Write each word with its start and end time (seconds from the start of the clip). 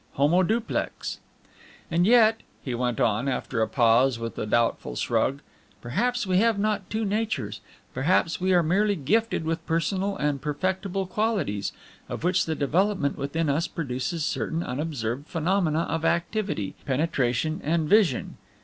Homo 0.13 0.41
duplex! 0.41 1.19
"And 1.91 2.07
yet," 2.07 2.41
he 2.63 2.73
went 2.73 2.99
on, 2.99 3.27
after 3.27 3.61
a 3.61 3.67
pause, 3.67 4.17
with 4.17 4.35
a 4.39 4.47
doubtful 4.47 4.95
shrug, 4.95 5.41
"perhaps 5.79 6.25
we 6.25 6.37
have 6.37 6.57
not 6.57 6.89
two 6.89 7.05
natures; 7.05 7.61
perhaps 7.93 8.41
we 8.41 8.51
are 8.51 8.63
merely 8.63 8.95
gifted 8.95 9.43
with 9.45 9.63
personal 9.67 10.17
and 10.17 10.41
perfectible 10.41 11.05
qualities, 11.05 11.71
of 12.09 12.23
which 12.23 12.45
the 12.47 12.55
development 12.55 13.15
within 13.15 13.47
us 13.47 13.67
produces 13.67 14.25
certain 14.25 14.63
unobserved 14.63 15.27
phenomena 15.27 15.81
of 15.81 16.03
activity, 16.03 16.73
penetration, 16.87 17.61
and 17.63 17.87
vision. 17.87 18.37